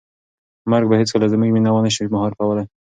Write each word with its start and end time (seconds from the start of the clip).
مرګ 0.71 0.85
به 0.89 0.95
هیڅکله 1.01 1.25
زموږ 1.33 1.49
مینه 1.53 1.71
ونه 1.73 1.91
شي 1.95 2.03
مهار 2.13 2.31
کولی. 2.39 2.65